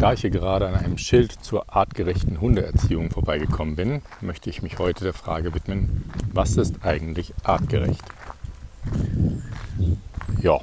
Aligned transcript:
Da 0.00 0.14
ich 0.14 0.22
hier 0.22 0.30
gerade 0.30 0.66
an 0.66 0.74
einem 0.74 0.96
Schild 0.96 1.30
zur 1.30 1.76
artgerechten 1.76 2.40
Hundeerziehung 2.40 3.10
vorbeigekommen 3.10 3.76
bin, 3.76 4.00
möchte 4.22 4.48
ich 4.48 4.62
mich 4.62 4.78
heute 4.78 5.04
der 5.04 5.12
Frage 5.12 5.54
widmen, 5.54 6.10
was 6.32 6.56
ist 6.56 6.86
eigentlich 6.86 7.34
artgerecht? 7.44 8.02
Ja, 10.40 10.58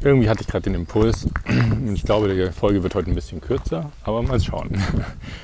irgendwie 0.00 0.28
hatte 0.28 0.40
ich 0.40 0.48
gerade 0.48 0.64
den 0.64 0.74
Impuls 0.74 1.28
und 1.48 1.94
ich 1.94 2.02
glaube, 2.02 2.34
die 2.34 2.50
Folge 2.50 2.82
wird 2.82 2.96
heute 2.96 3.08
ein 3.08 3.14
bisschen 3.14 3.40
kürzer, 3.40 3.92
aber 4.02 4.20
mal 4.22 4.40
schauen. 4.40 4.70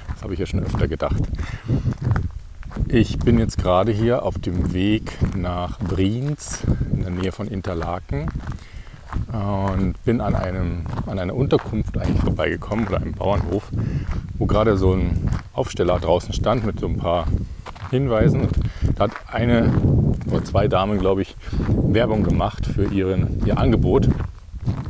Das 0.09 0.23
habe 0.23 0.35
ich 0.35 0.41
ja 0.41 0.47
schon 0.47 0.61
öfter 0.61 0.89
gedacht. 0.89 1.23
Ich 2.89 3.19
bin 3.19 3.39
jetzt 3.39 3.59
gerade 3.59 3.93
hier 3.93 4.23
auf 4.23 4.39
dem 4.39 4.73
Weg 4.73 5.13
nach 5.37 5.79
Brienz 5.81 6.63
in 6.93 7.03
der 7.03 7.11
Nähe 7.11 7.33
von 7.33 7.47
Interlaken 7.47 8.29
und 9.33 10.03
bin 10.05 10.21
an, 10.21 10.35
einem, 10.35 10.87
an 11.07 11.19
einer 11.19 11.35
Unterkunft 11.35 11.99
eigentlich 11.99 12.23
vorbeigekommen 12.23 12.87
oder 12.87 12.99
einem 12.99 13.13
Bauernhof, 13.13 13.71
wo 14.39 14.47
gerade 14.47 14.77
so 14.77 14.93
ein 14.93 15.29
Aufsteller 15.53 15.99
draußen 15.99 16.33
stand 16.33 16.65
mit 16.65 16.81
so 16.81 16.87
ein 16.87 16.97
paar 16.97 17.27
Hinweisen. 17.91 18.49
Da 18.97 19.05
hat 19.05 19.13
eine 19.31 19.73
oder 20.31 20.45
zwei 20.45 20.69
Damen, 20.69 20.99
glaube 20.99 21.23
ich, 21.23 21.37
Werbung 21.69 22.23
gemacht 22.23 22.67
für 22.67 22.85
ihren, 22.85 23.45
ihr 23.47 23.59
Angebot. 23.59 24.09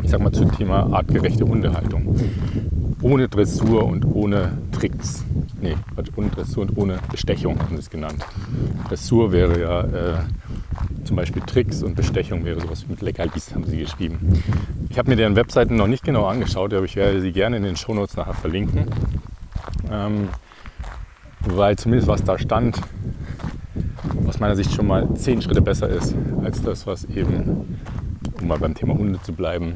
Ich 0.03 0.11
sag 0.11 0.21
mal 0.21 0.33
zum 0.33 0.53
Thema 0.53 0.93
artgerechte 0.93 1.45
Hundehaltung. 1.45 2.17
Ohne 3.03 3.29
Dressur 3.29 3.85
und 3.85 4.05
ohne 4.05 4.57
Tricks. 4.73 5.25
Nee, 5.61 5.77
ohne 6.17 6.29
Dressur 6.29 6.63
und 6.63 6.77
ohne 6.77 6.99
Bestechung 7.11 7.59
haben 7.59 7.77
sie 7.77 7.83
es 7.83 7.91
genannt. 7.91 8.25
Dressur 8.89 9.33
wäre 9.33 9.61
ja 9.61 9.81
äh, 9.81 10.15
zum 11.05 11.17
Beispiel 11.17 11.43
Tricks 11.43 11.83
und 11.83 11.95
Bestechung 11.95 12.45
wäre 12.45 12.61
sowas 12.61 12.87
mit 12.89 13.01
Leckerlis, 13.03 13.55
haben 13.55 13.65
sie 13.65 13.79
geschrieben. 13.79 14.43
Ich 14.89 14.99
habe 14.99 15.11
mir 15.11 15.17
deren 15.17 15.37
Webseiten 15.37 15.77
noch 15.77 15.87
nicht 15.87 16.05
genau 16.05 16.27
angeschaut, 16.27 16.73
aber 16.73 16.85
ich 16.85 16.97
werde 16.97 17.21
sie 17.21 17.33
gerne 17.33 17.57
in 17.57 17.63
den 17.63 17.77
Shownotes 17.77 18.17
nachher 18.17 18.35
verlinken. 18.35 18.87
Ähm, 19.91 20.29
weil 21.41 21.77
zumindest 21.77 22.09
was 22.09 22.25
da 22.25 22.39
stand, 22.39 22.81
aus 24.27 24.41
meiner 24.41 24.57
Sicht 24.57 24.73
schon 24.73 24.87
mal 24.87 25.09
zehn 25.15 25.43
Schritte 25.43 25.63
besser 25.63 25.89
ist 25.89 26.15
als 26.43 26.63
das, 26.63 26.87
was 26.87 27.05
eben, 27.05 27.79
um 28.41 28.49
mal 28.49 28.59
beim 28.59 28.75
Thema 28.75 28.95
Hunde 28.95 29.21
zu 29.21 29.33
bleiben, 29.33 29.75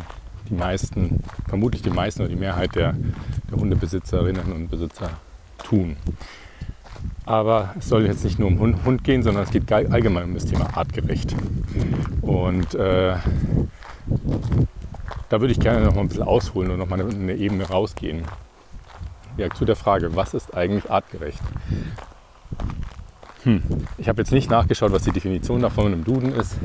die 0.48 0.55
meisten, 0.55 1.22
vermutlich 1.47 1.83
die 1.83 1.91
meisten 1.91 2.22
oder 2.22 2.30
die 2.30 2.36
Mehrheit 2.36 2.74
der, 2.74 2.95
der 3.50 3.58
Hundebesitzerinnen 3.58 4.52
und 4.52 4.69
Besitzer 4.69 5.11
tun. 5.62 5.97
Aber 7.28 7.74
es 7.78 7.90
soll 7.90 8.06
jetzt 8.06 8.24
nicht 8.24 8.38
nur 8.38 8.48
um 8.48 8.58
Hund, 8.58 8.84
Hund 8.86 9.04
gehen, 9.04 9.22
sondern 9.22 9.44
es 9.44 9.50
geht 9.50 9.70
allgemein 9.70 10.24
um 10.24 10.34
das 10.34 10.46
Thema 10.46 10.74
artgerecht. 10.74 11.34
Und 12.22 12.74
äh, 12.74 13.16
da 15.28 15.38
würde 15.38 15.52
ich 15.52 15.60
gerne 15.60 15.84
noch 15.84 15.94
mal 15.94 16.00
ein 16.00 16.08
bisschen 16.08 16.22
ausholen 16.22 16.70
und 16.70 16.78
noch 16.78 16.88
mal 16.88 16.98
eine, 16.98 17.34
Ebene 17.34 17.64
rausgehen. 17.64 18.22
Ja, 19.36 19.50
zu 19.50 19.66
der 19.66 19.76
Frage, 19.76 20.16
was 20.16 20.32
ist 20.32 20.54
eigentlich 20.54 20.90
artgerecht? 20.90 21.42
Hm. 23.42 23.62
Ich 23.98 24.08
habe 24.08 24.22
jetzt 24.22 24.32
nicht 24.32 24.50
nachgeschaut, 24.50 24.92
was 24.92 25.02
die 25.02 25.12
Definition 25.12 25.60
davon 25.60 25.92
im 25.92 26.04
Duden 26.04 26.34
ist. 26.34 26.56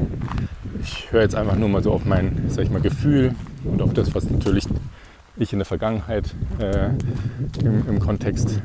Ich 0.81 1.11
höre 1.11 1.23
jetzt 1.23 1.35
einfach 1.35 1.57
nur 1.57 1.67
mal 1.67 1.83
so 1.83 1.91
auf 1.91 2.05
mein, 2.05 2.45
sag 2.47 2.63
ich 2.63 2.71
mal, 2.71 2.79
Gefühl 2.79 3.35
und 3.65 3.81
auf 3.81 3.93
das, 3.93 4.15
was 4.15 4.29
natürlich 4.29 4.65
ich 5.35 5.51
in 5.51 5.59
der 5.59 5.65
Vergangenheit 5.65 6.33
äh, 6.59 6.89
im, 7.59 7.87
im, 7.89 7.99
Kontext 7.99 8.61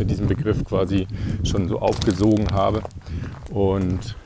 mit 0.00 0.10
diesem 0.10 0.26
Begriff 0.26 0.64
quasi 0.64 1.06
schon 1.44 1.68
so 1.68 1.78
aufgesogen 1.78 2.50
habe. 2.50 2.82
Und 3.50 4.16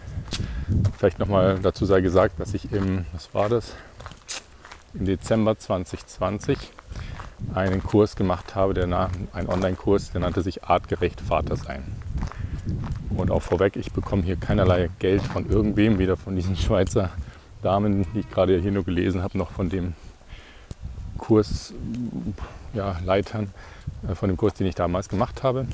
vielleicht 0.97 1.19
nochmal 1.19 1.59
dazu 1.63 1.85
sei 1.85 2.01
gesagt, 2.01 2.41
dass 2.41 2.55
ich 2.55 2.73
im, 2.73 3.05
was 3.13 3.35
war 3.35 3.49
das, 3.51 3.75
im 4.95 5.05
Dezember 5.05 5.59
2020 5.59 6.57
einen 7.53 7.83
Kurs 7.83 8.17
gemacht 8.17 8.55
habe, 8.55 8.73
der 8.73 9.11
ein 9.33 9.49
Online-Kurs, 9.49 10.13
der 10.13 10.21
nannte 10.23 10.43
sich 10.43 10.65
Artgerecht 10.65 11.21
Vater 11.21 11.57
sein. 11.57 11.83
Und 13.17 13.31
auch 13.31 13.43
vorweg, 13.43 13.77
ich 13.77 13.93
bekomme 13.93 14.23
hier 14.23 14.37
keinerlei 14.37 14.89
Geld 14.99 15.23
von 15.23 15.51
irgendwem, 15.51 15.99
weder 15.99 16.17
von 16.17 16.37
diesen 16.37 16.57
Schweizer 16.57 17.11
Damen, 17.63 18.07
die 18.15 18.21
ich 18.21 18.31
gerade 18.31 18.61
hier 18.61 18.73
nur 18.73 18.85
gelesen 18.85 19.23
habe, 19.23 19.37
noch 19.37 19.51
von 19.51 19.69
dem 19.69 19.95
Kursleitern 21.19 22.35
ja, 22.75 24.11
äh, 24.11 24.15
von 24.15 24.29
dem 24.29 24.37
Kurs, 24.37 24.55
den 24.55 24.67
ich 24.67 24.75
damals 24.75 25.09
gemacht 25.09 25.43
habe. 25.43 25.67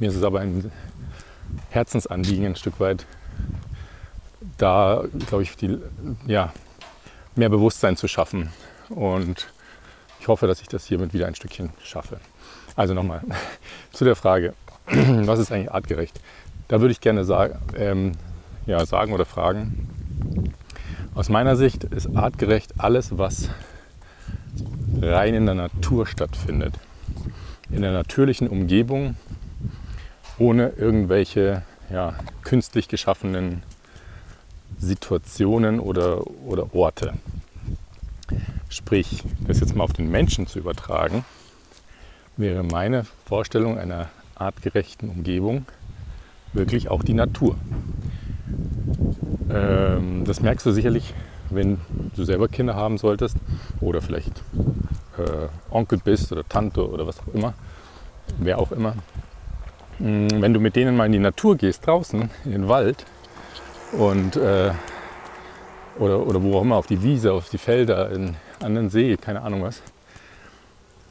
Mir 0.00 0.08
ist 0.08 0.16
es 0.16 0.22
aber 0.22 0.40
ein 0.40 0.70
Herzensanliegen, 1.70 2.46
ein 2.46 2.56
Stück 2.56 2.80
weit 2.80 3.06
da, 4.56 5.04
glaube 5.26 5.42
ich, 5.42 5.56
die, 5.56 5.78
ja, 6.26 6.52
mehr 7.36 7.48
Bewusstsein 7.48 7.96
zu 7.96 8.08
schaffen. 8.08 8.50
Und 8.88 9.48
ich 10.20 10.28
hoffe, 10.28 10.46
dass 10.46 10.60
ich 10.60 10.68
das 10.68 10.84
hiermit 10.84 11.14
wieder 11.14 11.26
ein 11.26 11.34
Stückchen 11.34 11.70
schaffe. 11.82 12.20
Also 12.76 12.94
nochmal 12.94 13.22
zu 13.92 14.04
der 14.04 14.16
Frage, 14.16 14.54
was 14.86 15.38
ist 15.38 15.52
eigentlich 15.52 15.72
artgerecht? 15.72 16.20
Da 16.68 16.80
würde 16.80 16.92
ich 16.92 17.00
gerne 17.00 17.24
sagen, 17.24 17.58
ähm, 17.76 18.12
ja, 18.66 18.84
sagen 18.84 19.12
oder 19.12 19.24
fragen. 19.24 19.88
Aus 21.14 21.28
meiner 21.28 21.56
Sicht 21.56 21.84
ist 21.84 22.14
artgerecht 22.14 22.74
alles, 22.78 23.16
was 23.16 23.48
rein 25.00 25.34
in 25.34 25.46
der 25.46 25.54
Natur 25.54 26.06
stattfindet. 26.06 26.74
In 27.70 27.82
der 27.82 27.92
natürlichen 27.92 28.48
Umgebung, 28.48 29.16
ohne 30.38 30.70
irgendwelche 30.70 31.62
ja, 31.90 32.14
künstlich 32.42 32.88
geschaffenen 32.88 33.62
Situationen 34.78 35.80
oder, 35.80 36.26
oder 36.46 36.74
Orte. 36.74 37.14
Sprich, 38.68 39.22
das 39.46 39.60
jetzt 39.60 39.74
mal 39.74 39.84
auf 39.84 39.92
den 39.92 40.10
Menschen 40.10 40.46
zu 40.46 40.58
übertragen, 40.58 41.24
wäre 42.36 42.62
meine 42.62 43.04
Vorstellung 43.24 43.78
einer 43.78 44.08
artgerechten 44.34 45.08
Umgebung 45.08 45.66
wirklich 46.52 46.88
auch 46.90 47.02
die 47.02 47.14
Natur. 47.14 47.56
Ähm, 49.50 50.24
das 50.24 50.40
merkst 50.40 50.64
du 50.66 50.72
sicherlich, 50.72 51.14
wenn 51.50 51.78
du 52.14 52.24
selber 52.24 52.48
Kinder 52.48 52.74
haben 52.74 52.98
solltest 52.98 53.36
oder 53.80 54.02
vielleicht 54.02 54.42
äh, 55.18 55.48
Onkel 55.70 55.98
bist 55.98 56.32
oder 56.32 56.46
Tante 56.48 56.88
oder 56.88 57.06
was 57.06 57.20
auch 57.20 57.34
immer, 57.34 57.54
wer 58.38 58.58
auch 58.58 58.72
immer. 58.72 58.94
Mm, 59.98 60.28
wenn 60.40 60.54
du 60.54 60.60
mit 60.60 60.76
denen 60.76 60.96
mal 60.96 61.06
in 61.06 61.12
die 61.12 61.18
Natur 61.18 61.56
gehst, 61.56 61.86
draußen 61.86 62.30
in 62.44 62.52
den 62.52 62.68
Wald 62.68 63.04
und 63.92 64.36
äh, 64.36 64.72
oder, 65.98 66.26
oder 66.26 66.42
wo 66.42 66.58
auch 66.58 66.62
immer, 66.62 66.76
auf 66.76 66.86
die 66.86 67.02
Wiese, 67.02 67.32
auf 67.32 67.48
die 67.48 67.58
Felder, 67.58 68.10
in, 68.10 68.36
an 68.62 68.74
den 68.74 68.90
See, 68.90 69.16
keine 69.16 69.42
Ahnung 69.42 69.62
was, 69.62 69.82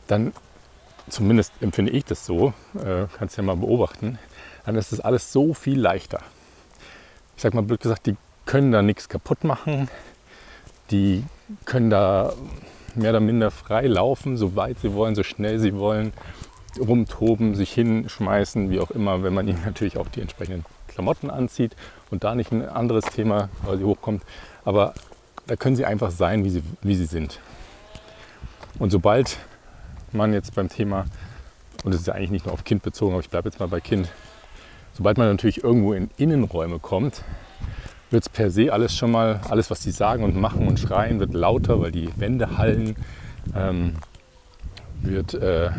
dann 0.08 0.34
zumindest 1.10 1.54
empfinde 1.62 1.92
ich 1.92 2.06
das 2.06 2.26
so, 2.26 2.54
äh, 2.76 3.06
kannst 3.18 3.38
ja 3.38 3.44
mal 3.44 3.56
beobachten, 3.56 4.18
dann 4.66 4.76
ist 4.76 4.92
das 4.92 5.00
alles 5.00 5.32
so 5.32 5.54
viel 5.54 5.80
leichter. 5.80 6.20
Ich 7.36 7.44
sag 7.44 7.54
mal 7.54 7.64
blöd 7.64 7.82
gesagt, 7.82 8.06
die 8.06 8.16
können 8.46 8.72
da 8.72 8.82
nichts 8.82 9.10
kaputt 9.10 9.44
machen, 9.44 9.90
die 10.92 11.24
können 11.66 11.90
da 11.90 12.34
mehr 12.98 13.12
oder 13.12 13.20
minder 13.20 13.52
frei 13.52 13.88
laufen, 13.88 14.38
so 14.38 14.56
weit 14.56 14.80
sie 14.80 14.94
wollen, 14.94 15.16
so 15.16 15.24
schnell 15.24 15.60
sie 15.60 15.76
wollen, 15.76 16.14
rumtoben, 16.80 17.56
sich 17.56 17.72
hinschmeißen, 17.72 18.70
wie 18.70 18.80
auch 18.80 18.92
immer, 18.92 19.24
wenn 19.24 19.34
man 19.34 19.48
ihnen 19.48 19.62
natürlich 19.66 19.98
auch 19.98 20.08
die 20.08 20.22
entsprechenden 20.22 20.66
Klamotten 20.88 21.30
anzieht 21.30 21.76
und 22.10 22.24
da 22.24 22.36
nicht 22.36 22.52
ein 22.52 22.68
anderes 22.68 23.06
Thema 23.06 23.50
quasi 23.64 23.84
hochkommt. 23.84 24.24
Aber 24.66 24.94
da 25.48 25.56
können 25.56 25.76
sie 25.76 25.86
einfach 25.86 26.12
sein, 26.12 26.44
wie 26.44 26.50
sie, 26.50 26.64
wie 26.82 26.96
sie 26.96 27.06
sind. 27.06 27.40
Und 28.80 28.92
sobald 28.92 29.38
man 30.12 30.34
jetzt 30.34 30.56
beim 30.56 30.70
Thema, 30.70 31.06
und 31.84 31.94
das 31.94 32.02
ist 32.02 32.08
ja 32.08 32.14
eigentlich 32.14 32.32
nicht 32.32 32.46
nur 32.46 32.54
auf 32.54 32.64
Kind 32.64 32.84
bezogen, 32.84 33.14
aber 33.14 33.22
ich 33.22 33.30
bleibe 33.30 33.50
jetzt 33.50 33.60
mal 33.60 33.68
bei 33.68 33.80
Kind, 33.80 34.10
sobald 34.94 35.18
man 35.18 35.28
natürlich 35.28 35.64
irgendwo 35.64 35.94
in 35.94 36.10
Innenräume 36.18 36.80
kommt, 36.80 37.24
wird 38.10 38.24
es 38.24 38.30
per 38.30 38.50
se 38.50 38.72
alles 38.72 38.96
schon 38.96 39.12
mal, 39.12 39.40
alles 39.50 39.70
was 39.70 39.84
sie 39.84 39.92
sagen 39.92 40.24
und 40.24 40.36
machen 40.36 40.68
und 40.68 40.80
schreien, 40.80 41.20
wird 41.20 41.34
lauter, 41.34 41.82
weil 41.82 41.92
die 41.92 42.10
Wände 42.16 42.58
hallen, 42.58 42.96
ähm, 43.56 43.96
wird 45.02 45.34
äh, 45.34 45.70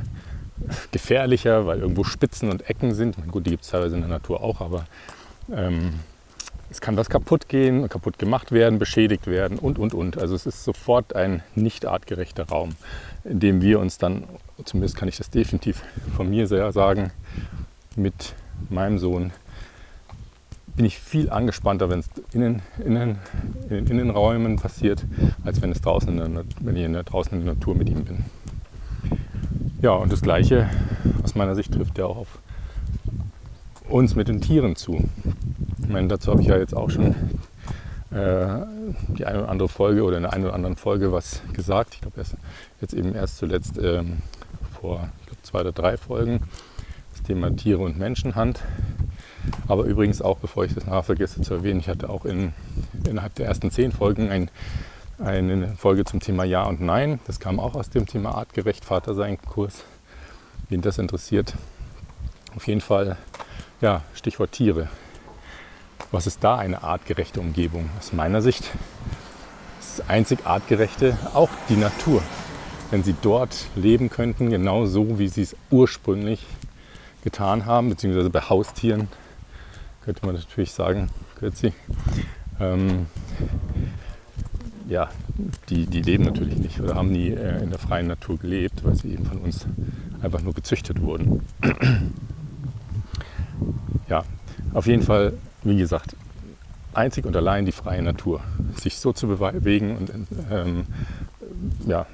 gefährlicher, 0.91 1.67
weil 1.67 1.81
irgendwo 1.81 2.05
Spitzen 2.05 2.51
und 2.51 2.69
Ecken 2.69 2.95
sind. 2.95 3.17
Gut, 3.31 3.47
die 3.47 3.51
gibt 3.51 3.65
es 3.65 3.71
teilweise 3.71 3.95
in 3.95 4.03
der 4.03 4.11
Natur 4.11 4.43
auch, 4.43 4.61
aber 4.61 4.85
ähm, 5.53 5.95
es 6.71 6.81
kann 6.81 6.97
was 6.97 7.09
kaputt 7.09 7.49
gehen, 7.49 7.89
kaputt 7.89 8.19
gemacht 8.19 8.53
werden, 8.53 8.79
beschädigt 8.79 9.27
werden 9.27 9.59
und, 9.59 9.79
und, 9.79 9.95
und. 9.95 10.19
Also 10.19 10.35
es 10.35 10.45
ist 10.45 10.65
sofort 10.65 11.17
ein 11.17 11.43
nicht 11.55 11.87
artgerechter 11.87 12.49
Raum, 12.49 12.71
in 13.25 13.41
dem 13.41 13.63
wir 13.63 13.81
uns 13.81 13.99
dann, 13.99 14.25
zumindest 14.65 14.97
kann 14.97 15.09
ich 15.09 15.17
das 15.17 15.31
definitiv 15.31 15.83
von 16.15 16.29
mir 16.29 16.47
sehr 16.47 16.71
sagen, 16.73 17.11
mit 17.97 18.35
meinem 18.69 18.99
Sohn 18.99 19.33
bin 20.79 20.87
ich 20.87 21.01
viel 21.01 21.29
angespannter, 21.29 21.91
wenn 21.91 21.99
es 21.99 22.09
innen, 22.33 22.63
innen, 22.79 23.19
in 23.69 23.85
den 23.85 23.87
Innenräumen 23.89 24.61
passiert, 24.61 25.05
als 25.45 25.61
wenn 25.61 25.73
es 25.73 25.81
draußen 25.81 26.09
in 26.09 26.35
der, 26.35 26.45
wenn 26.61 26.77
ich 26.77 26.85
in 26.85 26.93
der, 26.93 27.03
draußen 27.03 27.37
in 27.37 27.45
der 27.45 27.55
Natur 27.55 27.75
mit 27.75 27.91
ihm 27.91 28.05
bin. 28.05 28.25
Ja, 29.83 29.91
und 29.91 30.13
das 30.13 30.23
Gleiche 30.23 30.71
aus 31.25 31.35
meiner 31.35 31.57
Sicht 31.57 31.75
trifft 31.75 31.99
ja 31.99 32.07
auch 32.07 32.19
auf 32.19 32.39
uns 33.89 34.15
mit 34.15 34.29
den 34.29 34.41
Tieren 34.41 34.77
zu. 34.77 35.09
Ich 35.83 35.89
meine, 35.89 36.07
dazu 36.07 36.31
habe 36.31 36.43
ich 36.43 36.47
ja 36.47 36.57
jetzt 36.57 36.77
auch 36.77 36.91
schon 36.91 37.17
äh, 38.13 38.65
die 39.19 39.27
eine 39.27 39.41
oder 39.41 39.49
andere 39.49 39.69
Folge 39.69 40.05
oder 40.05 40.17
in 40.17 40.23
der 40.23 40.33
einen 40.33 40.45
oder 40.45 40.55
anderen 40.55 40.77
Folge 40.77 41.11
was 41.11 41.43
gesagt. 41.55 41.95
Ich 41.95 42.03
glaube, 42.03 42.23
jetzt 42.81 42.95
eben 42.95 43.17
erst 43.17 43.39
zuletzt 43.39 43.79
ähm, 43.79 44.19
vor 44.81 45.09
glaub, 45.27 45.39
zwei 45.43 45.61
oder 45.63 45.73
drei 45.73 45.97
Folgen 45.97 46.39
das 47.11 47.25
Thema 47.25 47.51
Tiere 47.57 47.81
und 47.81 47.99
Menschenhand. 47.99 48.61
Aber 49.69 49.85
übrigens 49.85 50.23
auch, 50.23 50.39
bevor 50.39 50.65
ich 50.65 50.75
das 50.75 50.87
nachher 50.87 51.03
vergesse 51.03 51.43
zu 51.43 51.55
erwähnen, 51.55 51.81
ich 51.81 51.89
hatte 51.89 52.09
auch 52.09 52.25
in, 52.25 52.55
innerhalb 53.07 53.35
der 53.35 53.47
ersten 53.47 53.71
zehn 53.71 53.93
Folgen 53.93 54.31
ein, 54.31 54.51
eine 55.19 55.77
Folge 55.77 56.05
zum 56.05 56.21
Thema 56.21 56.45
Ja 56.45 56.65
und 56.65 56.81
Nein. 56.81 57.21
Das 57.27 57.39
kam 57.39 57.61
auch 57.61 57.75
aus 57.75 57.91
dem 57.91 58.07
Thema 58.07 58.35
artgerecht 58.35 58.85
Vater 58.85 59.15
sein 59.15 59.39
Kurs. 59.41 59.85
Wen 60.71 60.81
das 60.81 60.99
interessiert. 60.99 61.55
Auf 62.57 62.67
jeden 62.67 62.81
Fall, 62.81 63.19
ja, 63.83 64.03
Stichwort 64.15 64.53
Tiere. 64.53 64.89
Was 66.11 66.27
ist 66.27 66.43
da 66.43 66.57
eine 66.57 66.83
artgerechte 66.83 67.41
Umgebung? 67.41 67.91
Aus 67.99 68.15
meiner 68.15 68.41
Sicht 68.41 68.65
ist 69.81 69.99
das 69.99 70.09
einzig 70.09 70.47
artgerechte 70.47 71.19
auch 71.35 71.51
die 71.69 71.77
Natur. 71.77 72.23
Wenn 72.91 73.05
sie 73.05 73.15
dort 73.21 73.67
leben 73.77 74.09
könnten, 74.09 74.49
genau 74.49 74.87
so, 74.87 75.19
wie 75.19 75.29
sie 75.29 75.43
es 75.43 75.55
ursprünglich 75.71 76.47
getan 77.23 77.67
haben, 77.67 77.91
beziehungsweise 77.91 78.31
bei 78.31 78.41
Haustieren, 78.41 79.09
könnte 80.03 80.25
man 80.27 80.35
natürlich 80.35 80.73
sagen, 80.73 81.09
Kürzi. 81.37 81.73
Ähm, 82.61 83.07
ja, 84.89 85.11
die, 85.69 85.87
die 85.87 86.01
leben 86.01 86.25
natürlich 86.25 86.57
nicht 86.57 86.81
oder 86.81 86.95
haben 86.95 87.11
nie 87.11 87.29
äh, 87.29 87.63
in 87.63 87.71
der 87.71 87.79
freien 87.79 88.07
Natur 88.07 88.39
gelebt, 88.39 88.85
weil 88.85 88.95
sie 88.95 89.13
eben 89.13 89.27
von 89.27 89.39
uns 89.39 89.67
einfach 90.23 90.43
nur 90.43 90.55
gezüchtet 90.55 91.01
wurden. 91.03 91.45
ja, 94.09 94.25
auf 94.73 94.87
jeden 94.87 95.03
Fall 95.03 95.35
wie 95.63 95.77
gesagt, 95.77 96.17
einzig 96.95 97.27
und 97.27 97.37
allein 97.37 97.67
die 97.67 97.73
freie 97.73 98.03
Natur. 98.03 98.41
Sich 98.77 98.99
so 98.99 99.13
zu 99.13 99.29
bewegen 99.29 99.97
und 99.97 100.13
ähm, 100.51 100.87
ja, 101.87 102.07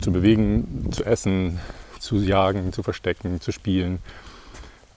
zu 0.00 0.12
bewegen, 0.12 0.88
zu 0.90 1.04
essen, 1.04 1.58
zu 1.98 2.16
jagen, 2.16 2.72
zu 2.72 2.82
verstecken, 2.82 3.40
zu 3.40 3.52
spielen 3.52 3.98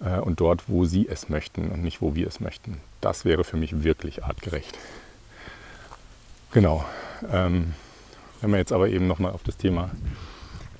äh, 0.06 0.20
und 0.20 0.40
dort, 0.40 0.70
wo 0.70 0.86
sie 0.86 1.08
es 1.08 1.30
möchten 1.30 1.70
und 1.70 1.84
nicht, 1.84 2.02
wo 2.02 2.16
wir 2.16 2.28
es 2.28 2.40
möchten. 2.40 2.78
Das 3.02 3.26
wäre 3.26 3.44
für 3.44 3.58
mich 3.58 3.84
wirklich 3.84 4.24
artgerecht. 4.24 4.78
Genau. 6.52 6.86
Ähm, 7.32 7.74
wenn 8.42 8.52
wir 8.52 8.58
jetzt 8.58 8.72
aber 8.72 8.90
eben 8.90 9.08
nochmal 9.08 9.32
auf 9.32 9.44
das 9.44 9.58
Thema 9.58 9.92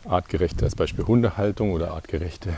artgerechte, 0.08 0.66
als 0.66 0.76
Beispiel 0.76 1.06
Hundehaltung 1.06 1.72
oder 1.72 1.92
artgerechte 1.92 2.54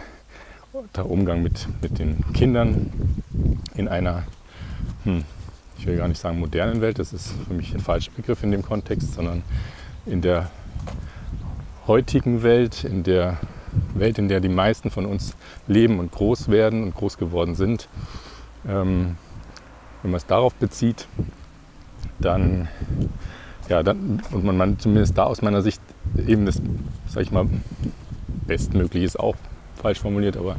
Umgang 1.04 1.42
mit, 1.42 1.68
mit 1.82 1.98
den 1.98 2.24
Kindern 2.34 2.92
in 3.76 3.88
einer, 3.88 4.24
hm, 5.04 5.24
ich 5.78 5.88
will 5.88 5.98
gar 5.98 6.08
nicht 6.08 6.20
sagen 6.20 6.40
modernen 6.40 6.82
Welt, 6.82 7.00
das 7.00 7.14
ist 7.14 7.34
für 7.48 7.54
mich 7.54 7.74
ein 7.74 7.80
falscher 7.80 8.12
Begriff 8.12 8.44
in 8.44 8.52
dem 8.52 8.62
Kontext, 8.64 9.14
sondern 9.14 9.44
in 10.06 10.22
der 10.22 10.52
heutigen 11.88 12.44
Welt, 12.44 12.84
in 12.84 13.04
der 13.04 13.38
Welt, 13.94 14.18
in 14.18 14.28
der 14.28 14.40
die 14.40 14.50
meisten 14.50 14.90
von 14.90 15.06
uns 15.06 15.36
leben 15.68 16.00
und 16.00 16.12
groß 16.12 16.50
werden 16.50 16.84
und 16.84 16.96
groß 16.96 17.18
geworden 17.18 17.56
sind. 17.56 17.88
Ähm, 18.68 19.18
wenn 20.02 20.12
man 20.12 20.18
es 20.18 20.26
darauf 20.26 20.54
bezieht, 20.56 21.08
dann, 22.20 22.68
ja, 23.70 23.84
dann, 23.84 24.22
und 24.32 24.44
man, 24.44 24.58
man 24.58 24.80
zumindest 24.80 25.18
da 25.18 25.24
aus 25.24 25.42
meiner 25.42 25.62
Sicht 25.62 25.82
eben 26.28 26.46
das, 26.46 26.62
sag 27.08 27.24
ich 27.24 27.32
mal, 27.32 27.48
bestmöglich 28.46 29.04
ist 29.04 29.20
auch 29.20 29.36
falsch 29.76 30.00
formuliert, 30.00 30.38
aber 30.38 30.56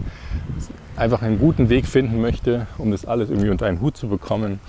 einfach 0.96 1.22
einen 1.22 1.38
guten 1.38 1.68
Weg 1.68 1.86
finden 1.86 2.20
möchte, 2.20 2.66
um 2.78 2.90
das 2.90 3.04
alles 3.04 3.30
irgendwie 3.30 3.50
unter 3.50 3.66
einen 3.66 3.80
Hut 3.80 3.96
zu 3.96 4.08
bekommen 4.08 4.60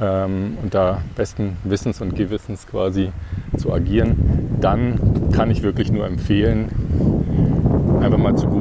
ähm, 0.00 0.58
und 0.62 0.74
da 0.74 1.02
besten 1.16 1.56
Wissens 1.64 2.00
und 2.00 2.14
Gewissens 2.14 2.66
quasi 2.66 3.10
zu 3.56 3.72
agieren, 3.72 4.56
dann 4.60 5.30
kann 5.32 5.50
ich 5.50 5.62
wirklich 5.62 5.90
nur 5.90 6.06
empfehlen, 6.06 7.17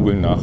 googeln 0.07 0.21
nach 0.21 0.41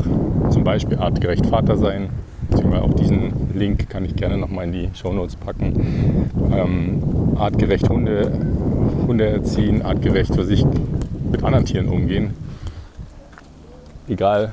zum 0.51 0.63
Beispiel 0.63 0.99
artgerecht 0.99 1.47
Vater 1.47 1.79
sein. 1.79 2.11
Beziehungsweise 2.51 2.83
auch 2.83 2.93
diesen 2.93 3.55
Link 3.55 3.89
kann 3.89 4.05
ich 4.05 4.15
gerne 4.15 4.37
nochmal 4.37 4.67
in 4.67 4.73
die 4.73 4.91
Show 4.93 5.15
Notes 5.15 5.37
packen. 5.37 6.29
Ähm, 6.53 7.03
artgerecht 7.37 7.89
Hunde, 7.89 8.31
Hunde 9.07 9.27
erziehen, 9.27 9.81
artgerecht 9.81 10.35
für 10.35 10.45
sich 10.45 10.67
mit 11.33 11.43
anderen 11.43 11.65
Tieren 11.65 11.89
umgehen 11.89 12.35
egal 14.07 14.53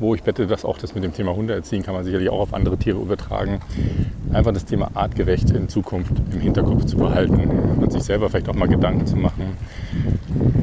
wo 0.00 0.14
ich 0.14 0.24
wette, 0.24 0.46
dass 0.46 0.64
auch 0.64 0.78
das 0.78 0.94
mit 0.94 1.04
dem 1.04 1.12
Thema 1.12 1.36
Hunde 1.36 1.52
erziehen 1.52 1.82
kann 1.82 1.94
man 1.94 2.04
sicherlich 2.04 2.30
auch 2.30 2.40
auf 2.40 2.54
andere 2.54 2.78
Tiere 2.78 2.98
übertragen. 2.98 3.60
Einfach 4.32 4.52
das 4.52 4.64
Thema 4.64 4.90
artgerecht 4.94 5.50
in 5.50 5.68
Zukunft 5.68 6.12
im 6.32 6.40
Hinterkopf 6.40 6.86
zu 6.86 6.96
behalten 6.96 7.38
und 7.78 7.92
sich 7.92 8.02
selber 8.02 8.30
vielleicht 8.30 8.48
auch 8.48 8.54
mal 8.54 8.66
Gedanken 8.66 9.06
zu 9.06 9.16
machen, 9.16 9.58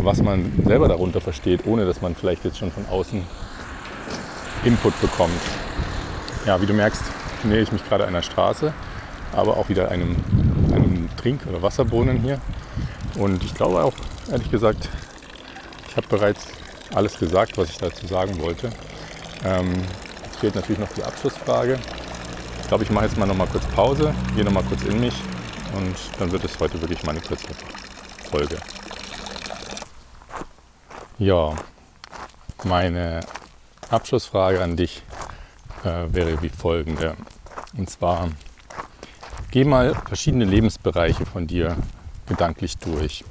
was 0.02 0.24
man 0.24 0.52
selber 0.66 0.88
darunter 0.88 1.22
versteht, 1.22 1.68
ohne 1.68 1.86
dass 1.86 2.02
man 2.02 2.16
vielleicht 2.16 2.46
jetzt 2.46 2.58
schon 2.58 2.72
von 2.72 2.86
außen 2.90 3.22
Input 4.68 5.00
bekommt. 5.00 5.40
Ja, 6.46 6.62
wie 6.62 6.66
du 6.66 6.74
merkst, 6.74 7.02
nähe 7.44 7.62
ich 7.62 7.72
mich 7.72 7.88
gerade 7.88 8.06
einer 8.06 8.22
Straße, 8.22 8.74
aber 9.32 9.56
auch 9.56 9.70
wieder 9.70 9.90
einem, 9.90 10.18
einem 10.74 11.08
Trink- 11.16 11.48
oder 11.48 11.62
Wasserbrunnen 11.62 12.18
hier. 12.18 12.42
Und 13.16 13.42
ich 13.46 13.54
glaube 13.54 13.82
auch, 13.82 13.94
ehrlich 14.30 14.52
gesagt, 14.52 14.90
ich 15.88 15.96
habe 15.96 16.08
bereits 16.10 16.48
alles 16.94 17.18
gesagt, 17.18 17.58
was 17.58 17.70
ich 17.70 17.78
dazu 17.78 18.08
sagen 18.08 18.42
wollte. 18.42 18.70
Ähm, 19.46 19.72
jetzt 20.26 20.40
fehlt 20.40 20.56
natürlich 20.56 20.80
noch 20.80 20.92
die 20.92 21.04
Abschlussfrage. 21.04 21.80
Ich 22.62 22.68
glaube, 22.68 22.84
ich 22.84 22.90
mache 22.90 23.06
jetzt 23.06 23.18
mal 23.18 23.26
noch 23.26 23.38
mal 23.38 23.48
kurz 23.48 23.66
Pause, 23.68 24.14
gehe 24.36 24.44
noch 24.44 24.52
mal 24.52 24.64
kurz 24.64 24.84
in 24.84 25.00
mich 25.00 25.16
und 25.78 25.96
dann 26.20 26.30
wird 26.30 26.44
es 26.44 26.60
heute 26.60 26.82
wirklich 26.82 27.04
meine 27.04 27.22
kurze 27.22 27.48
Folge. 28.30 28.58
Ja, 31.20 31.56
meine 32.66 33.22
Abschlussfrage 33.90 34.62
an 34.62 34.76
dich 34.76 35.02
äh, 35.84 36.06
wäre 36.14 36.42
wie 36.42 36.50
folgende. 36.50 37.16
Und 37.78 37.90
zwar, 37.90 38.30
geh 39.52 39.64
mal 39.64 39.96
verschiedene 39.96 40.46
Lebensbereiche 40.46 41.26
von 41.26 41.48
dir 41.48 41.78
gedanklich 42.28 42.78
durch. 42.78 43.24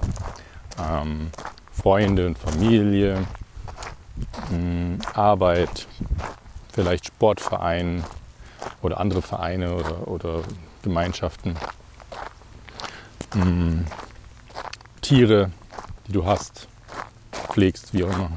Ähm, 0.78 1.30
Freunde 1.72 2.26
und 2.26 2.38
Familie, 2.38 3.26
Arbeit, 5.14 5.86
vielleicht 6.72 7.06
Sportverein 7.06 8.04
oder 8.82 8.98
andere 8.98 9.22
Vereine 9.22 9.74
oder, 9.74 10.08
oder 10.08 10.42
Gemeinschaften, 10.82 11.56
Tiere, 15.02 15.50
die 16.06 16.12
du 16.12 16.24
hast, 16.24 16.68
pflegst, 17.32 17.92
wie 17.92 18.04
auch 18.04 18.12
immer. 18.12 18.30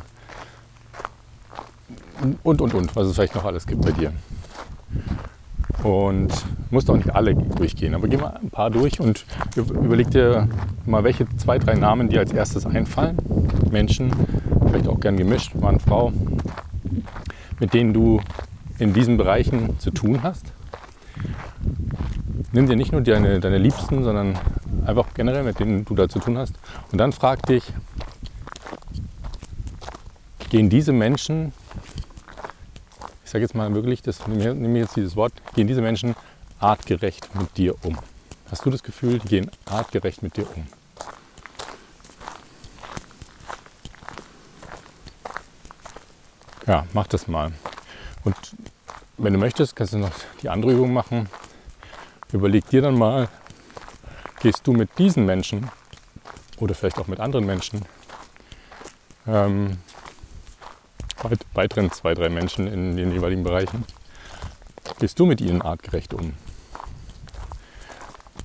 Und, 2.21 2.61
und, 2.61 2.73
und, 2.73 2.95
was 2.95 3.07
es 3.07 3.15
vielleicht 3.15 3.35
noch 3.35 3.45
alles 3.45 3.65
gibt 3.65 3.81
bei 3.81 3.91
dir. 3.91 4.11
Und 5.83 6.33
musst 6.71 6.89
auch 6.89 6.97
nicht 6.97 7.15
alle 7.15 7.33
durchgehen, 7.35 7.95
aber 7.95 8.07
geh 8.07 8.17
mal 8.17 8.37
ein 8.41 8.49
paar 8.49 8.69
durch 8.69 8.99
und 8.99 9.25
überleg 9.55 10.11
dir 10.11 10.49
mal, 10.85 11.03
welche 11.03 11.25
zwei, 11.37 11.57
drei 11.57 11.75
Namen 11.75 12.09
dir 12.09 12.19
als 12.19 12.33
erstes 12.33 12.65
einfallen. 12.65 13.17
Menschen, 13.71 14.11
vielleicht 14.67 14.87
auch 14.87 14.99
gern 14.99 15.15
gemischt, 15.15 15.55
Mann, 15.55 15.79
Frau, 15.79 16.11
mit 17.59 17.73
denen 17.73 17.93
du 17.93 18.19
in 18.77 18.93
diesen 18.93 19.17
Bereichen 19.17 19.79
zu 19.79 19.91
tun 19.91 20.21
hast. 20.23 20.51
Nimm 22.51 22.67
dir 22.67 22.75
nicht 22.75 22.91
nur 22.91 23.01
deine, 23.01 23.39
deine 23.39 23.57
Liebsten, 23.57 24.03
sondern 24.03 24.37
einfach 24.85 25.13
generell, 25.13 25.43
mit 25.43 25.59
denen 25.59 25.85
du 25.85 25.95
da 25.95 26.09
zu 26.09 26.19
tun 26.19 26.37
hast. 26.37 26.55
Und 26.91 26.97
dann 26.97 27.13
frag 27.13 27.45
dich, 27.45 27.63
gehen 30.49 30.69
diese 30.69 30.91
Menschen, 30.91 31.53
ich 33.29 33.31
sage 33.31 33.43
jetzt 33.43 33.53
mal 33.53 33.71
wirklich, 33.75 34.01
das, 34.01 34.25
mir 34.25 34.55
jetzt 34.79 34.95
dieses 34.95 35.15
Wort, 35.15 35.33
gehen 35.53 35.67
diese 35.67 35.83
Menschen 35.83 36.15
artgerecht 36.59 37.29
mit 37.35 37.57
dir 37.57 37.75
um? 37.85 37.95
Hast 38.49 38.65
du 38.65 38.71
das 38.71 38.81
Gefühl, 38.81 39.19
die 39.19 39.27
gehen 39.27 39.51
artgerecht 39.67 40.23
mit 40.23 40.35
dir 40.35 40.47
um? 40.55 40.65
Ja, 46.65 46.87
mach 46.93 47.05
das 47.05 47.27
mal. 47.27 47.51
Und 48.23 48.35
wenn 49.19 49.33
du 49.33 49.37
möchtest, 49.37 49.75
kannst 49.75 49.93
du 49.93 49.99
noch 49.99 50.09
die 50.41 50.49
andere 50.49 50.71
Übung 50.71 50.91
machen. 50.91 51.29
Überleg 52.33 52.67
dir 52.69 52.81
dann 52.81 52.97
mal, 52.97 53.29
gehst 54.39 54.65
du 54.65 54.73
mit 54.73 54.97
diesen 54.97 55.27
Menschen 55.27 55.69
oder 56.57 56.73
vielleicht 56.73 56.97
auch 56.97 57.05
mit 57.05 57.19
anderen 57.19 57.45
Menschen, 57.45 57.85
ähm, 59.27 59.77
weiteren 61.53 61.91
zwei, 61.91 62.13
drei 62.13 62.29
Menschen 62.29 62.67
in 62.67 62.95
den 62.95 63.11
jeweiligen 63.11 63.43
Bereichen, 63.43 63.85
gehst 64.99 65.19
du 65.19 65.25
mit 65.25 65.41
ihnen 65.41 65.61
artgerecht 65.61 66.13
um? 66.13 66.33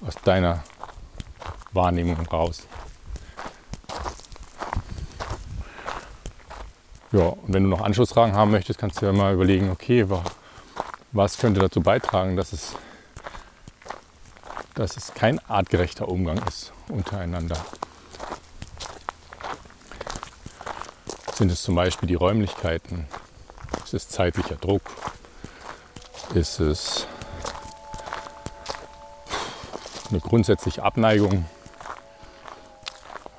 Aus 0.07 0.15
deiner 0.25 0.63
Wahrnehmung 1.73 2.27
raus. 2.27 2.67
Ja, 7.13 7.29
und 7.29 7.53
wenn 7.55 7.63
du 7.63 7.69
noch 7.69 7.81
Anschlussfragen 7.81 8.35
haben 8.35 8.51
möchtest, 8.51 8.79
kannst 8.79 9.01
du 9.01 9.07
ja 9.07 9.13
mal 9.13 9.35
überlegen, 9.35 9.71
okay, 9.71 10.07
was 11.13 11.39
könnte 11.39 11.61
dazu 11.61 11.81
beitragen, 11.81 12.37
dass 12.37 12.53
es 12.53 12.75
dass 14.75 14.97
es 14.97 15.15
kein 15.15 15.39
artgerechter 15.49 16.09
Umgang 16.09 16.39
ist 16.49 16.73
untereinander. 16.89 17.57
Sind 21.35 21.51
es 21.51 21.63
zum 21.63 21.75
Beispiel 21.75 22.07
die 22.07 22.15
Räumlichkeiten? 22.15 23.09
Ist 23.83 23.93
es 23.93 24.09
zeitlicher 24.09 24.55
Druck? 24.55 24.83
Ist 26.33 26.61
es 26.61 27.09
eine 30.11 30.21
grundsätzliche 30.21 30.85
Abneigung 30.85 31.45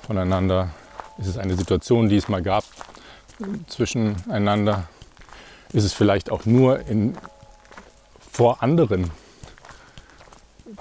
voneinander? 0.02 0.68
Ist 1.16 1.28
es 1.28 1.38
eine 1.38 1.56
Situation, 1.56 2.10
die 2.10 2.18
es 2.18 2.28
mal 2.28 2.42
gab 2.42 2.64
zwischeneinander? 3.66 4.88
Ist 5.72 5.84
es 5.84 5.94
vielleicht 5.94 6.30
auch 6.30 6.44
nur 6.44 6.80
in, 6.80 7.16
vor 8.30 8.62
anderen 8.62 9.10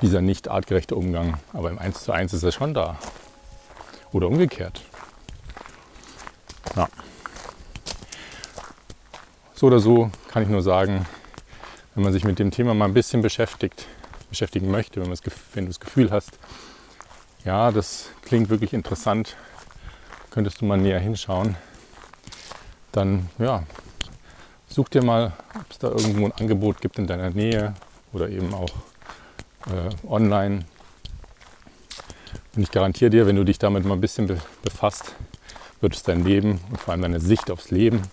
dieser 0.02 0.20
nicht 0.20 0.50
artgerechte 0.50 0.98
Umgang? 0.98 1.40
Aber 1.54 1.70
im 1.70 1.80
1 1.80 2.04
zu 2.04 2.12
1 2.12 2.34
ist 2.34 2.44
er 2.44 2.52
schon 2.52 2.74
da. 2.74 2.98
Oder 4.12 4.28
umgekehrt. 4.28 4.82
Ja. 6.76 6.90
So 9.66 9.70
oder 9.70 9.80
so 9.80 10.12
kann 10.28 10.44
ich 10.44 10.50
nur 10.50 10.62
sagen, 10.62 11.08
wenn 11.96 12.04
man 12.04 12.14
sich 12.14 12.24
mit 12.24 12.38
dem 12.38 12.52
Thema 12.52 12.76
mal 12.76 12.86
ein 12.86 12.94
bisschen 12.94 13.24
beschäftigt, 13.24 13.88
beschäftigen 14.30 14.70
möchte, 14.70 15.02
wenn, 15.02 15.10
wenn 15.10 15.64
du 15.66 15.70
das 15.70 15.80
Gefühl 15.80 16.12
hast, 16.12 16.38
ja, 17.46 17.72
das 17.72 18.12
klingt 18.22 18.50
wirklich 18.52 18.74
interessant, 18.74 19.36
könntest 20.30 20.62
du 20.62 20.66
mal 20.66 20.78
näher 20.78 21.00
hinschauen, 21.00 21.56
dann 22.92 23.28
ja, 23.40 23.64
such 24.68 24.90
dir 24.90 25.04
mal, 25.04 25.34
ob 25.56 25.72
es 25.72 25.80
da 25.80 25.88
irgendwo 25.88 26.26
ein 26.26 26.34
Angebot 26.34 26.80
gibt 26.80 27.00
in 27.00 27.08
deiner 27.08 27.32
Nähe 27.32 27.74
oder 28.14 28.30
eben 28.30 28.54
auch 28.54 28.70
äh, 29.66 30.08
online. 30.08 30.66
Und 32.56 32.62
ich 32.62 32.70
garantiere 32.70 33.10
dir, 33.10 33.26
wenn 33.26 33.36
du 33.36 33.44
dich 33.44 33.58
damit 33.58 33.84
mal 33.84 33.96
ein 33.96 34.02
bisschen 34.02 34.28
be 34.28 34.38
befasst, 34.62 35.16
wird 35.82 35.96
es 35.96 36.04
dein 36.04 36.24
Leben 36.24 36.60
und 36.70 36.80
vor 36.80 36.92
allem 36.92 37.02
deine 37.02 37.20
Sicht 37.20 37.50
aufs 37.50 37.72
Leben 37.72 38.04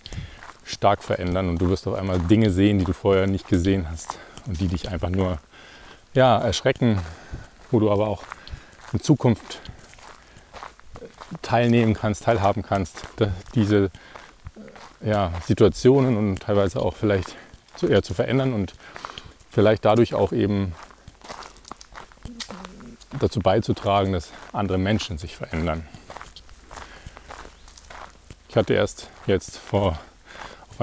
stark 0.63 1.03
verändern 1.03 1.49
und 1.49 1.59
du 1.59 1.69
wirst 1.69 1.87
auf 1.87 1.95
einmal 1.95 2.19
Dinge 2.19 2.49
sehen, 2.49 2.79
die 2.79 2.85
du 2.85 2.93
vorher 2.93 3.27
nicht 3.27 3.47
gesehen 3.47 3.89
hast 3.89 4.17
und 4.45 4.59
die 4.59 4.67
dich 4.67 4.89
einfach 4.89 5.09
nur 5.09 5.39
ja, 6.13 6.37
erschrecken, 6.37 6.99
wo 7.71 7.79
du 7.79 7.91
aber 7.91 8.07
auch 8.07 8.23
in 8.93 8.99
Zukunft 8.99 9.59
teilnehmen 11.41 11.93
kannst, 11.93 12.23
teilhaben 12.23 12.61
kannst, 12.61 13.07
diese 13.55 13.89
ja, 15.01 15.33
Situationen 15.45 16.17
und 16.17 16.41
teilweise 16.41 16.81
auch 16.81 16.95
vielleicht 16.95 17.35
zu, 17.75 17.87
eher 17.87 18.03
zu 18.03 18.13
verändern 18.13 18.53
und 18.53 18.73
vielleicht 19.49 19.83
dadurch 19.83 20.13
auch 20.13 20.31
eben 20.31 20.73
dazu 23.19 23.39
beizutragen, 23.39 24.13
dass 24.13 24.31
andere 24.51 24.77
Menschen 24.77 25.17
sich 25.17 25.35
verändern. 25.35 25.87
Ich 28.49 28.55
hatte 28.55 28.73
erst 28.73 29.09
jetzt 29.25 29.57
vor 29.57 29.99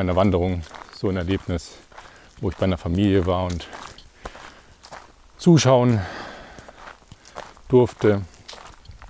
auf 0.00 0.04
einer 0.06 0.16
Wanderung 0.16 0.62
so 0.96 1.10
ein 1.10 1.16
Erlebnis, 1.18 1.72
wo 2.40 2.48
ich 2.48 2.56
bei 2.56 2.64
einer 2.64 2.78
Familie 2.78 3.26
war 3.26 3.44
und 3.44 3.68
zuschauen 5.36 6.00
durfte, 7.68 8.22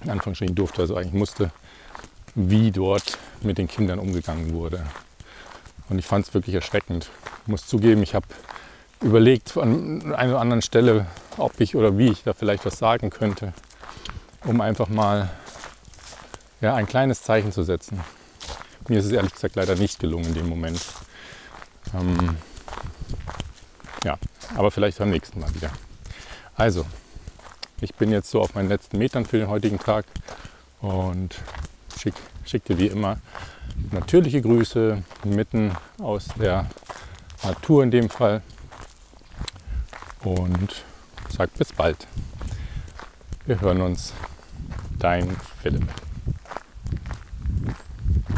in 0.03 0.11
Anführungsstrichen 0.11 0.57
durfte, 0.57 0.83
also 0.83 0.97
eigentlich 0.97 1.13
musste, 1.13 1.53
wie 2.35 2.73
dort 2.73 3.19
mit 3.41 3.57
den 3.59 3.69
Kindern 3.69 4.01
umgegangen 4.01 4.53
wurde. 4.53 4.85
Und 5.89 6.01
ich 6.01 6.07
fand 6.07 6.27
es 6.27 6.35
wirklich 6.35 6.57
erschreckend. 6.57 7.09
Ich 7.43 7.47
muss 7.47 7.69
zugeben, 7.69 8.03
ich 8.03 8.17
habe 8.17 8.27
überlegt 9.01 9.57
an 9.57 10.13
einer 10.13 10.33
oder 10.33 10.41
anderen 10.41 10.63
Stelle, 10.63 11.07
ob 11.37 11.61
ich 11.61 11.77
oder 11.77 11.99
wie 11.99 12.09
ich 12.09 12.25
da 12.25 12.33
vielleicht 12.33 12.67
was 12.67 12.79
sagen 12.79 13.11
könnte, 13.11 13.53
um 14.45 14.61
einfach 14.61 14.89
mal 14.89 15.31
ja, 16.61 16.75
ein 16.75 16.89
kleines 16.89 17.23
Zeichen 17.23 17.53
zu 17.53 17.63
setzen. 17.63 18.01
Mir 18.91 18.99
ist 18.99 19.05
es 19.07 19.13
ehrlich 19.13 19.33
gesagt 19.33 19.55
leider 19.55 19.77
nicht 19.77 20.01
gelungen 20.01 20.25
in 20.25 20.35
dem 20.35 20.49
Moment. 20.49 20.81
Ähm, 21.95 22.37
ja, 24.03 24.19
aber 24.57 24.73
vielleicht 24.73 24.99
beim 24.99 25.11
nächsten 25.11 25.39
Mal 25.39 25.55
wieder. 25.55 25.71
Also, 26.57 26.85
ich 27.81 27.95
bin 27.95 28.11
jetzt 28.11 28.33
so 28.33 28.41
auf 28.41 28.57
meinen 28.57 28.69
letzten 28.69 28.99
Metern 28.99 29.25
für 29.25 29.39
den 29.39 29.47
heutigen 29.47 29.79
Tag 29.79 30.07
und 30.81 31.37
schicke 32.01 32.19
schick 32.45 32.65
dir 32.65 32.79
wie 32.79 32.89
immer 32.89 33.19
natürliche 33.93 34.43
Grüße 34.43 35.01
mitten 35.23 35.71
aus 36.03 36.27
der 36.37 36.67
Natur 37.45 37.85
in 37.85 37.93
dem 37.93 38.11
Fall 38.11 38.43
und 40.25 40.83
sag 41.29 41.55
bis 41.55 41.73
bald. 41.73 42.09
Wir 43.47 43.61
hören 43.61 43.83
uns. 43.83 44.15
Dein 44.99 45.37
Philipp. 45.63 45.87